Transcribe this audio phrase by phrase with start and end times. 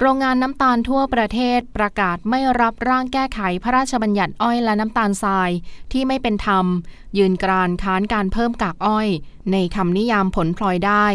[0.00, 5.50] โรงงานน้ำตาลทั่วประเทศประกาศไม่รับร่างแก้ไขพระราชบัญญัติอ้อยและน้ำตาลทราย
[5.92, 6.66] ที่ไม่เป็นธรรม
[7.18, 9.08] ยืนกรานค้านการเพิ่มกากอ้อย
[9.52, 11.06] ในคำนิยามผลพลอยได้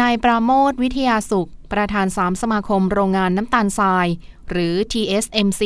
[0.00, 4.06] นายปราโมทวิทยาสุข ประธานสามสมาคมโรงงานน้ำตาลทราย
[4.50, 5.62] หรือ TSMC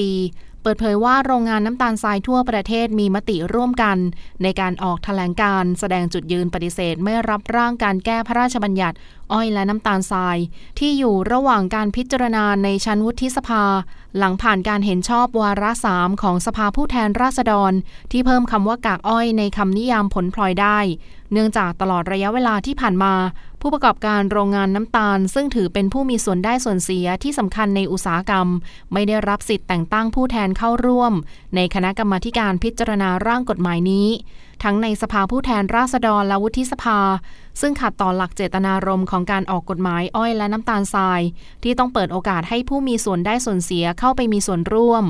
[0.62, 3.98] เปิดเผยว่าโรงงานน้ำตาลทรายทั่วประเทศมีมติร่วมกัน
[4.42, 8.96] ในการออกแถลงการแสดงจุดยืนปฏิเสธไม่รับร่างการแก้พระราชบัญญัติ
[9.34, 10.38] อ้อยและน้ำตาลทราย
[10.78, 13.64] ที่อยู่ระหว่างการพิจารณาในชั้นวุฒิสภา
[14.18, 17.72] หลังผ่านการเห็นชอบวาระสามของสภาผู้แทนราษฎร
[18.12, 20.78] ที่เพิ่มคำว่ากากอ้อยในคำนิยามผลพลอยได้
[21.32, 23.14] เนื่องจากตลอดระยะเวลาที่ผ่านมา
[23.60, 28.46] ผู้ประกอบการโรงงานน้ำตาล ซึ่งถือเป็นผู้มีส่วนได้ส่วนเสียที่สำคัญในอุตสาหกรรม
[28.92, 31.12] ไม่ได้รับสิทธิ์แต่งตั้งผู้แทนเข้าร่วม
[31.56, 34.08] ในคณะกรรมาการพิจารณาร่างกฎหมายนี้
[34.64, 37.00] ทั้งในสภาผู้แทนราษฎรและวุฒิสภา
[37.60, 41.20] ซึ่งขัดต่อหลักเจตนารมณ์ของการออกกฎหมายอ้อยและน้ำตาลทราย
[41.62, 45.04] ที่ต้องเปิดโอกาสให้ผู้มีส่วนได้ส่วนเสียเข้าไปมีส่วนร่วม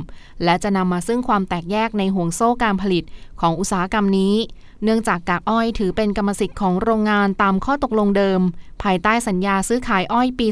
[0.44, 3.04] และจะนำมาซึ่งความแตกแยกในห่วงโซ่การผลิต
[3.40, 4.34] ของอุตสาหกรรมนี้
[4.82, 8.40] เนื่องจากกากอ้อยถือเป็นกรรมสิทธิ์ของโรงงานตามข้อตกลงเดิม
[8.82, 10.46] ภายใต้สัญญาซื้อขายอ้อยปี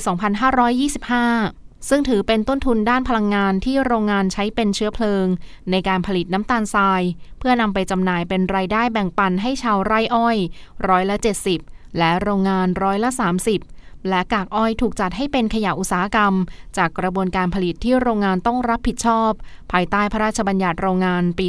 [0.61, 5.27] 2525 ซึ่งถือเป็นต้นทุนด้านพลังงานที่โรงงานใช้เป็นเชื้อเพลิง
[5.71, 7.03] ในการผลิตน้ำตาลทราย
[7.39, 10.37] เพื่อนำไปจำหน่ายเป็นรายได้แบ่งปันให้ชาวไร่อ้อย
[10.89, 11.17] ร้อยละ
[11.59, 13.11] 70 และโรงงานร้อยละ
[13.61, 16.35] 30 และกากอ้อยถูกจัดให้เป็นขยะอุตสาหกรรม
[16.77, 19.31] จากกระบวนการผลิตที่โรงงานต้องรับผิดชอบ
[19.73, 21.47] ภายใต้พระราชบัญญัติโรงงานปี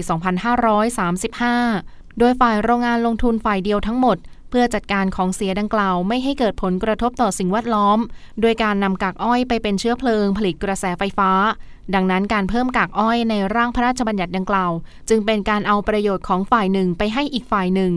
[1.64, 4.18] 2535 โดยฝ่ายโรงงานลงทุนฝ่ายเดียวทั้งหมด
[4.54, 8.00] พื่อจัดการของเสียดังกล่าวไม่ให้เกิดผลกระทบต่อสิ่งแวดล้อม
[8.42, 11.32] โดยการนำกากอ้อยไปเป็นเชื้อเพลิงผลิตกระแสไฟฟ้า
[11.96, 14.72] ดังนั้นการเพิ่มกากอ้อยในร่างพระราชบัญญัติดังกล่าว
[15.10, 17.94] จึงเป็นการเอาประโยชน์ของฝ่ายหนึ่งไปให้อีกฝ่ายหนึ่ง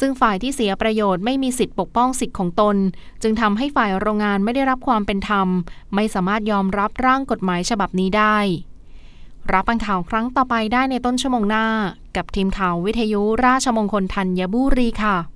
[0.00, 2.76] ซึ่งฝ่ายที่เสียประโยชน์ไม่มีสิทธิปกป้องสิทธิของตน
[3.22, 5.48] จึงทำให้ฝ่ายโรงงานไม่ได้รับความเป็นธรรม
[5.94, 8.38] ไม่สามารถยอมรับร่างกฎหมายฉบับนี้ได้
[9.52, 11.66] รับฟังข่าวครั้งต่อไปได้ในต้นชั่วโมงหน้า
[12.16, 15.35] กับทีมข่าววิทยุราชมงคลธัญบุรีค่ะ